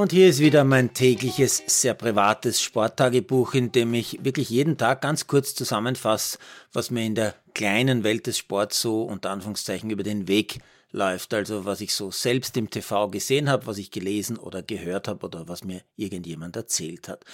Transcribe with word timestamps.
Und 0.00 0.12
hier 0.12 0.30
ist 0.30 0.38
wieder 0.38 0.64
mein 0.64 0.94
tägliches, 0.94 1.62
sehr 1.66 1.92
privates 1.92 2.62
Sporttagebuch, 2.62 3.52
in 3.52 3.70
dem 3.70 3.92
ich 3.92 4.24
wirklich 4.24 4.48
jeden 4.48 4.78
Tag 4.78 5.02
ganz 5.02 5.26
kurz 5.26 5.54
zusammenfasse, 5.54 6.38
was 6.72 6.90
mir 6.90 7.04
in 7.04 7.14
der 7.14 7.34
kleinen 7.52 8.02
Welt 8.02 8.26
des 8.26 8.38
Sports 8.38 8.80
so 8.80 9.02
unter 9.02 9.28
Anführungszeichen 9.28 9.90
über 9.90 10.02
den 10.02 10.26
Weg 10.26 10.60
läuft. 10.92 11.34
Also 11.34 11.64
was 11.64 11.80
ich 11.80 11.94
so 11.94 12.10
selbst 12.10 12.56
im 12.56 12.70
TV 12.70 13.08
gesehen 13.08 13.48
habe, 13.48 13.66
was 13.66 13.78
ich 13.78 13.90
gelesen 13.90 14.36
oder 14.36 14.62
gehört 14.62 15.08
habe 15.08 15.26
oder 15.26 15.48
was 15.48 15.64
mir 15.64 15.82
irgendjemand 15.96 16.56
erzählt 16.56 17.08
hat. 17.08 17.24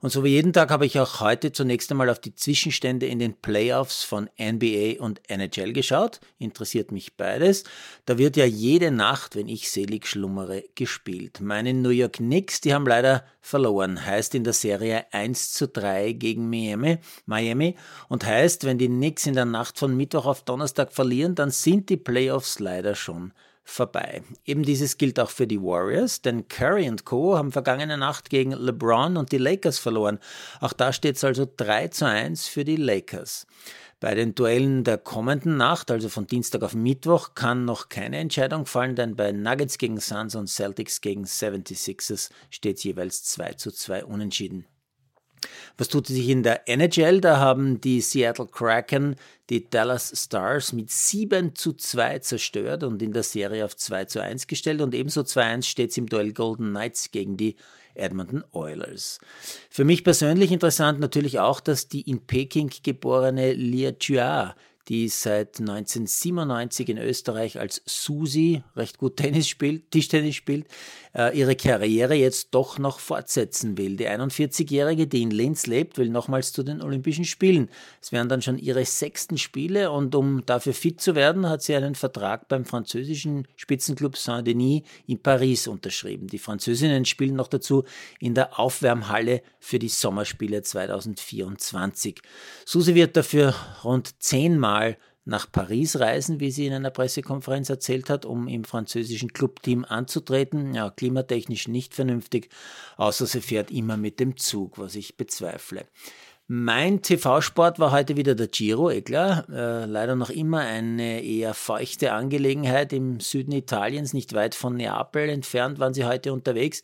Und 0.00 0.10
so 0.10 0.24
wie 0.24 0.30
jeden 0.30 0.52
Tag 0.52 0.70
habe 0.70 0.86
ich 0.86 0.98
auch 0.98 1.20
heute 1.20 1.52
zunächst 1.52 1.90
einmal 1.90 2.10
auf 2.10 2.18
die 2.18 2.34
Zwischenstände 2.34 3.06
in 3.06 3.18
den 3.18 3.34
Playoffs 3.34 4.02
von 4.02 4.28
NBA 4.40 5.02
und 5.02 5.20
NHL 5.28 5.72
geschaut. 5.72 6.20
Interessiert 6.38 6.92
mich 6.92 7.16
beides. 7.16 7.64
Da 8.06 8.18
wird 8.18 8.36
ja 8.36 8.44
jede 8.44 8.90
Nacht, 8.90 9.36
wenn 9.36 9.48
ich 9.48 9.70
selig 9.70 10.06
schlummere, 10.06 10.64
gespielt. 10.74 11.40
Meine 11.40 11.74
New 11.74 11.90
York 11.90 12.14
Knicks, 12.14 12.60
die 12.60 12.74
haben 12.74 12.86
leider 12.86 13.24
verloren. 13.42 14.06
Heißt 14.06 14.34
in 14.34 14.44
der 14.44 14.54
Serie 14.54 15.04
1 15.12 15.52
zu 15.52 15.68
3 15.68 16.12
gegen 16.12 16.48
Miami, 16.48 16.98
Miami 17.26 17.76
und 18.08 18.24
heißt, 18.24 18.64
wenn 18.64 18.78
die 18.78 18.88
Knicks 18.88 19.26
in 19.26 19.34
der 19.34 19.44
Nacht 19.44 19.78
von 19.78 19.94
Mittwoch 19.96 20.24
auf 20.24 20.42
Donnerstag 20.42 20.92
verlieren, 20.92 21.34
dann 21.34 21.50
sind 21.50 21.90
die 21.90 21.96
Playoffs 21.98 22.58
leider 22.58 22.94
schon 22.94 23.32
vorbei. 23.64 24.22
Eben 24.44 24.62
dieses 24.62 24.98
gilt 24.98 25.18
auch 25.20 25.30
für 25.30 25.46
die 25.46 25.60
Warriors, 25.60 26.22
denn 26.22 26.48
Curry 26.48 26.88
und 26.88 27.04
Co. 27.04 27.36
haben 27.36 27.52
vergangene 27.52 27.96
Nacht 27.96 28.30
gegen 28.30 28.52
LeBron 28.52 29.16
und 29.16 29.32
die 29.32 29.38
Lakers 29.38 29.78
verloren. 29.78 30.18
Auch 30.60 30.72
da 30.72 30.92
steht 30.92 31.16
es 31.16 31.24
also 31.24 31.46
3 31.56 31.88
zu 31.88 32.06
1 32.06 32.48
für 32.48 32.64
die 32.64 32.76
Lakers. 32.76 33.46
Bei 34.00 34.16
den 34.16 34.34
Duellen 34.34 34.82
der 34.82 34.98
kommenden 34.98 35.56
Nacht, 35.56 35.92
also 35.92 36.08
von 36.08 36.26
Dienstag 36.26 36.64
auf 36.64 36.74
Mittwoch, 36.74 37.36
kann 37.36 37.64
noch 37.64 37.88
keine 37.88 38.18
Entscheidung 38.18 38.66
fallen, 38.66 38.96
denn 38.96 39.14
bei 39.14 39.30
Nuggets 39.30 39.78
gegen 39.78 40.00
Suns 40.00 40.34
und 40.34 40.48
Celtics 40.48 41.00
gegen 41.00 41.24
76ers 41.24 42.30
steht 42.50 42.82
jeweils 42.82 43.22
2 43.22 43.52
zu 43.52 43.70
2 43.70 44.04
unentschieden. 44.04 44.66
Was 45.76 45.88
tut 45.88 46.06
sich 46.06 46.28
in 46.28 46.42
der 46.42 46.68
NHL? 46.68 47.20
Da 47.20 47.38
haben 47.38 47.80
die 47.80 48.00
Seattle 48.00 48.46
Kraken 48.46 49.16
die 49.50 49.68
Dallas 49.68 50.12
Stars 50.16 50.72
mit 50.72 50.90
7 50.90 51.54
zu 51.54 51.74
2 51.74 52.20
zerstört 52.20 52.84
und 52.84 53.02
in 53.02 53.12
der 53.12 53.22
Serie 53.22 53.64
auf 53.64 53.76
2 53.76 54.04
zu 54.06 54.22
1 54.22 54.46
gestellt 54.46 54.80
und 54.80 54.94
ebenso 54.94 55.22
2-1 55.22 55.64
steht 55.64 55.90
es 55.90 55.96
im 55.98 56.08
Duell 56.08 56.32
Golden 56.32 56.70
Knights 56.70 57.10
gegen 57.10 57.36
die 57.36 57.56
Edmonton 57.94 58.44
Oilers. 58.52 59.18
Für 59.68 59.84
mich 59.84 60.04
persönlich 60.04 60.52
interessant 60.52 61.00
natürlich 61.00 61.38
auch, 61.38 61.60
dass 61.60 61.88
die 61.88 62.08
in 62.08 62.26
Peking 62.26 62.70
geborene 62.82 63.52
Lia 63.52 63.92
Chua 63.92 64.54
die 64.88 65.08
seit 65.08 65.60
1997 65.60 66.88
in 66.88 66.98
Österreich 66.98 67.58
als 67.60 67.82
Susi 67.86 68.62
recht 68.74 68.98
gut 68.98 69.16
Tennis 69.16 69.48
spielt, 69.48 69.90
Tischtennis 69.90 70.34
spielt, 70.34 70.66
äh, 71.14 71.38
ihre 71.38 71.54
Karriere 71.54 72.14
jetzt 72.14 72.48
doch 72.52 72.78
noch 72.78 72.98
fortsetzen 72.98 73.78
will. 73.78 73.96
Die 73.96 74.08
41-Jährige, 74.08 75.06
die 75.06 75.22
in 75.22 75.30
Linz 75.30 75.66
lebt, 75.66 75.98
will 75.98 76.08
nochmals 76.08 76.52
zu 76.52 76.62
den 76.62 76.82
Olympischen 76.82 77.24
Spielen. 77.24 77.68
Es 78.00 78.10
wären 78.10 78.28
dann 78.28 78.42
schon 78.42 78.58
ihre 78.58 78.84
sechsten 78.84 79.38
Spiele 79.38 79.92
und 79.92 80.14
um 80.14 80.44
dafür 80.46 80.74
fit 80.74 81.00
zu 81.00 81.14
werden, 81.14 81.48
hat 81.48 81.62
sie 81.62 81.76
einen 81.76 81.94
Vertrag 81.94 82.48
beim 82.48 82.64
französischen 82.64 83.46
Spitzenclub 83.56 84.16
Saint-Denis 84.16 84.82
in 85.06 85.22
Paris 85.22 85.68
unterschrieben. 85.68 86.26
Die 86.26 86.38
Französinnen 86.38 87.04
spielen 87.04 87.36
noch 87.36 87.48
dazu 87.48 87.84
in 88.18 88.34
der 88.34 88.58
Aufwärmhalle 88.58 89.42
für 89.60 89.78
die 89.78 89.88
Sommerspiele 89.88 90.62
2024. 90.62 92.20
Susi 92.64 92.94
wird 92.94 93.16
dafür 93.16 93.54
rund 93.84 94.20
zehnmal 94.20 94.71
Mal 94.72 94.96
nach 95.26 95.52
Paris 95.52 96.00
reisen, 96.00 96.40
wie 96.40 96.50
sie 96.50 96.66
in 96.66 96.72
einer 96.72 96.90
Pressekonferenz 96.90 97.68
erzählt 97.68 98.08
hat, 98.08 98.24
um 98.24 98.48
im 98.48 98.64
französischen 98.64 99.34
Clubteam 99.34 99.84
anzutreten. 99.84 100.72
Ja, 100.74 100.88
klimatechnisch 100.88 101.68
nicht 101.68 101.94
vernünftig, 101.94 102.48
außer 102.96 103.26
sie 103.26 103.42
fährt 103.42 103.70
immer 103.70 103.98
mit 103.98 104.18
dem 104.18 104.38
Zug, 104.38 104.78
was 104.78 104.94
ich 104.94 105.18
bezweifle. 105.18 105.84
Mein 106.48 107.02
TV-Sport 107.02 107.80
war 107.80 107.92
heute 107.92 108.16
wieder 108.16 108.34
der 108.34 108.48
Giro, 108.48 108.90
eh 108.90 109.02
klar. 109.02 109.46
Äh, 109.50 109.84
leider 109.84 110.16
noch 110.16 110.30
immer 110.30 110.60
eine 110.60 111.22
eher 111.22 111.52
feuchte 111.52 112.12
Angelegenheit 112.12 112.94
im 112.94 113.20
Süden 113.20 113.52
Italiens, 113.52 114.14
nicht 114.14 114.32
weit 114.32 114.54
von 114.54 114.74
Neapel 114.74 115.28
entfernt 115.28 115.80
waren 115.80 115.92
sie 115.92 116.04
heute 116.04 116.32
unterwegs. 116.32 116.80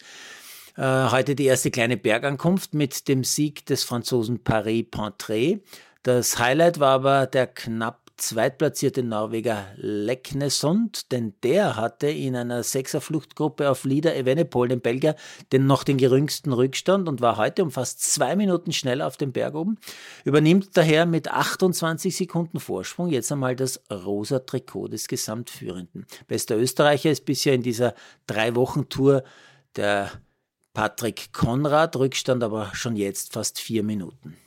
Äh, 0.77 1.11
heute 1.11 1.35
die 1.35 1.47
erste 1.47 1.73
kleine 1.73 1.97
Bergankunft 1.97 2.75
mit 2.75 3.09
dem 3.09 3.25
Sieg 3.25 3.67
des 3.67 3.83
Franzosen 3.83 4.45
Paris 4.45 4.85
Pantré. 4.93 5.61
Das 6.09 6.39
Highlight 6.39 6.81
war 6.81 6.93
aber 6.93 7.27
der 7.27 7.47
knapp 7.47 8.01
zweitplatzierte 8.17 9.03
Norweger 9.03 9.67
Leknesund, 9.77 11.13
denn 11.13 11.35
der 11.43 11.77
hatte 11.77 12.07
in 12.09 12.35
einer 12.35 12.63
Sechserfluchtgruppe 12.63 13.69
auf 13.69 13.85
Lieder 13.85 14.17
Evenepoel, 14.17 14.69
den 14.69 14.81
Belgier, 14.81 15.17
den 15.53 15.67
noch 15.67 15.85
den 15.85 15.99
geringsten 15.99 16.55
Rückstand 16.55 17.11
und 17.11 17.21
war 17.21 17.37
heute 17.37 17.63
um 17.63 17.71
fast 17.71 18.01
zwei 18.01 18.37
Minuten 18.37 18.73
schneller 18.73 19.07
auf 19.07 19.19
dem 19.19 19.33
Berg 19.33 19.55
oben, 19.55 19.77
übernimmt 20.25 20.71
daher 20.79 21.05
mit 21.05 21.31
28 21.31 22.17
Sekunden 22.17 22.59
Vorsprung 22.59 23.11
jetzt 23.11 23.31
einmal 23.31 23.55
das 23.55 23.79
rosa 23.93 24.39
Trikot 24.39 24.89
des 24.89 25.09
Gesamtführenden. 25.09 26.07
Bester 26.27 26.57
Österreicher 26.57 27.11
ist 27.11 27.27
bisher 27.27 27.53
in 27.53 27.63
dieser 27.63 27.93
Drei-Wochen-Tour 28.27 29.25
der 29.77 30.11
Patrick 30.73 31.35
Konrad, 31.35 31.97
Rückstand 31.97 32.43
aber 32.43 32.71
schon 32.73 32.97
jetzt 32.97 33.35
fast 33.35 33.61
vier 33.61 33.83
Minuten 33.83 34.39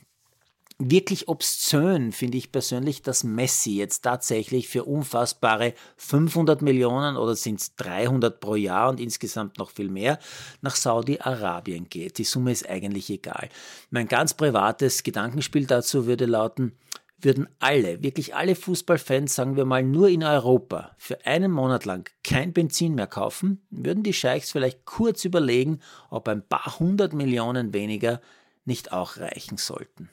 wirklich 0.90 1.28
obszön 1.28 2.12
finde 2.12 2.38
ich 2.38 2.52
persönlich, 2.52 3.02
dass 3.02 3.24
Messi 3.24 3.76
jetzt 3.76 4.00
tatsächlich 4.00 4.68
für 4.68 4.84
unfassbare 4.84 5.74
500 5.96 6.62
Millionen 6.62 7.16
oder 7.16 7.36
sind 7.36 7.60
es 7.60 7.76
300 7.76 8.40
pro 8.40 8.54
Jahr 8.54 8.88
und 8.90 9.00
insgesamt 9.00 9.58
noch 9.58 9.70
viel 9.70 9.88
mehr 9.88 10.18
nach 10.60 10.76
Saudi-Arabien 10.76 11.88
geht. 11.88 12.18
Die 12.18 12.24
Summe 12.24 12.52
ist 12.52 12.68
eigentlich 12.68 13.10
egal. 13.10 13.48
Mein 13.90 14.08
ganz 14.08 14.34
privates 14.34 15.02
Gedankenspiel 15.02 15.66
dazu 15.66 16.06
würde 16.06 16.26
lauten, 16.26 16.72
würden 17.18 17.48
alle, 17.60 18.02
wirklich 18.02 18.34
alle 18.34 18.54
Fußballfans, 18.54 19.34
sagen 19.34 19.56
wir 19.56 19.64
mal 19.64 19.82
nur 19.82 20.08
in 20.08 20.24
Europa, 20.24 20.94
für 20.98 21.24
einen 21.24 21.52
Monat 21.52 21.84
lang 21.84 22.08
kein 22.24 22.52
Benzin 22.52 22.94
mehr 22.94 23.06
kaufen, 23.06 23.64
würden 23.70 24.02
die 24.02 24.12
Scheichs 24.12 24.52
vielleicht 24.52 24.84
kurz 24.84 25.24
überlegen, 25.24 25.80
ob 26.10 26.28
ein 26.28 26.46
paar 26.46 26.78
hundert 26.78 27.12
Millionen 27.12 27.72
weniger 27.72 28.20
nicht 28.64 28.92
auch 28.92 29.16
reichen 29.18 29.56
sollten. 29.56 30.08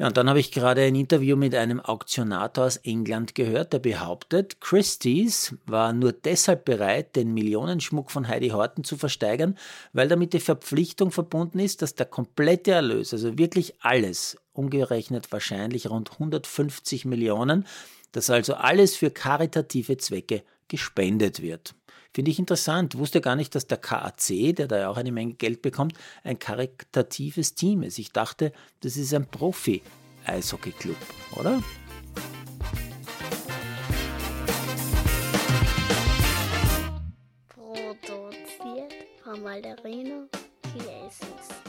Ja, 0.00 0.06
und 0.06 0.16
dann 0.16 0.28
habe 0.28 0.38
ich 0.38 0.52
gerade 0.52 0.82
ein 0.82 0.94
Interview 0.94 1.34
mit 1.36 1.56
einem 1.56 1.80
Auktionator 1.80 2.66
aus 2.66 2.76
England 2.76 3.34
gehört, 3.34 3.72
der 3.72 3.80
behauptet, 3.80 4.60
Christie's 4.60 5.56
war 5.66 5.92
nur 5.92 6.12
deshalb 6.12 6.64
bereit, 6.64 7.16
den 7.16 7.34
Millionenschmuck 7.34 8.12
von 8.12 8.28
Heidi 8.28 8.50
Horten 8.50 8.84
zu 8.84 8.96
versteigern, 8.96 9.58
weil 9.92 10.06
damit 10.06 10.34
die 10.34 10.40
Verpflichtung 10.40 11.10
verbunden 11.10 11.58
ist, 11.58 11.82
dass 11.82 11.96
der 11.96 12.06
komplette 12.06 12.70
Erlös, 12.70 13.12
also 13.12 13.38
wirklich 13.38 13.74
alles, 13.80 14.38
umgerechnet 14.52 15.32
wahrscheinlich 15.32 15.90
rund 15.90 16.12
150 16.12 17.04
Millionen, 17.04 17.66
dass 18.12 18.30
also 18.30 18.54
alles 18.54 18.94
für 18.94 19.10
karitative 19.10 19.96
Zwecke 19.96 20.44
gespendet 20.68 21.42
wird. 21.42 21.74
Finde 22.14 22.30
ich 22.30 22.38
interessant. 22.38 22.96
Wusste 22.96 23.20
gar 23.20 23.36
nicht, 23.36 23.54
dass 23.54 23.66
der 23.66 23.78
KAC, 23.78 24.54
der 24.56 24.66
da 24.66 24.78
ja 24.78 24.88
auch 24.88 24.96
eine 24.96 25.12
Menge 25.12 25.34
Geld 25.34 25.62
bekommt, 25.62 25.94
ein 26.24 26.38
karitatives 26.38 27.54
Team 27.54 27.82
ist. 27.82 27.98
Ich 27.98 28.12
dachte, 28.12 28.52
das 28.80 28.96
ist 28.96 29.12
ein 29.14 29.26
Profi-Eishockey-Club, 29.26 30.96
oder? 31.36 31.62
Produziert 37.48 38.94
von 39.22 39.42
Malderino 39.42 40.28
Chiesens. 40.72 41.67